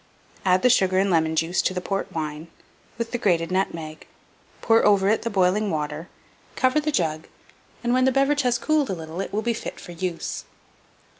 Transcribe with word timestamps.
Add 0.45 0.63
the 0.63 0.69
sugar 0.71 0.97
and 0.97 1.11
lemon 1.11 1.35
juice 1.35 1.61
to 1.61 1.75
the 1.75 1.79
port 1.79 2.11
wine, 2.11 2.47
with 2.97 3.11
the 3.11 3.19
grated 3.19 3.51
nutmeg; 3.51 4.07
pour 4.59 4.83
over 4.83 5.09
it 5.09 5.21
the 5.21 5.29
boiling 5.29 5.69
water, 5.69 6.09
cover 6.55 6.79
the 6.79 6.91
jug, 6.91 7.27
and, 7.83 7.93
when 7.93 8.05
the 8.05 8.11
beverage 8.11 8.41
has 8.41 8.57
cooled 8.57 8.89
a 8.89 8.93
little, 8.95 9.21
it 9.21 9.31
will 9.31 9.43
be 9.43 9.53
fit 9.53 9.79
for 9.79 9.91
use. 9.91 10.45